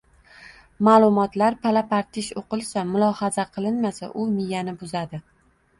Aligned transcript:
ma’lumotlar 0.87 1.57
pala-partish 1.65 2.31
o‘qilsa, 2.43 2.87
mulohaza 2.95 3.49
qilinmasa, 3.59 4.15
u 4.25 4.29
miyani 4.35 4.77
buzadi 4.83 5.27